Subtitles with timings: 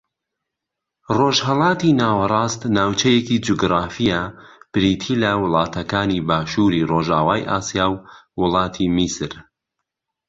[1.17, 4.19] ڕۆژھەڵاتی ناوەڕاست ناوچەیەکی جوگرافییە
[4.71, 7.95] بریتی لە وڵاتەکانی باشووری ڕۆژاوای ئاسیا و
[8.39, 9.31] وڵاتی میسر